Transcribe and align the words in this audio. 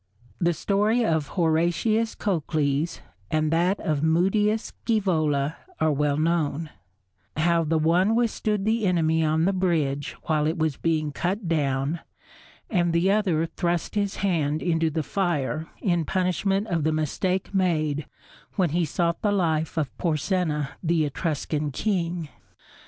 The 0.39 0.53
story 0.53 1.05
of 1.05 1.27
Horatius 1.37 2.15
Cocles 2.15 3.01
and 3.29 3.51
that 3.53 3.79
of 3.79 4.01
Mutius 4.01 4.73
Scævola 4.85 5.57
are 5.79 5.91
well 5.91 6.17
known: 6.17 6.71
how 7.37 7.63
the 7.63 7.77
one 7.77 8.15
withstood 8.15 8.65
the 8.65 8.87
enemy 8.87 9.23
on 9.23 9.45
the 9.45 9.53
bridge 9.53 10.15
while 10.23 10.47
it 10.47 10.57
was 10.57 10.75
being 10.75 11.11
cut 11.11 11.47
down, 11.47 11.99
and 12.67 12.93
the 12.93 13.11
other 13.11 13.45
thrust 13.45 13.93
his 13.93 14.15
hand 14.25 14.63
into 14.63 14.89
the 14.89 15.03
fire 15.03 15.67
in 15.83 16.03
punishment 16.03 16.65
of 16.69 16.83
the 16.83 16.91
mistake 16.91 17.53
made 17.53 18.07
when 18.55 18.71
he 18.71 18.85
sought 18.85 19.21
the 19.21 19.31
life 19.31 19.77
of 19.77 19.95
Porsenna 19.99 20.69
the 20.81 21.05
Etruscan 21.05 21.69
king. 21.69 22.27